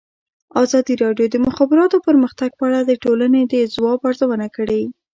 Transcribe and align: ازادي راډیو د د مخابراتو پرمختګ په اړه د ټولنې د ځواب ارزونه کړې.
ازادي 0.63 0.93
راډیو 1.03 1.25
د 1.29 1.33
د 1.33 1.37
مخابراتو 1.47 1.97
پرمختګ 2.07 2.49
په 2.55 2.63
اړه 2.67 2.79
د 2.83 2.91
ټولنې 3.03 3.41
د 3.53 3.55
ځواب 3.75 3.99
ارزونه 4.09 4.47
کړې. 4.55 4.81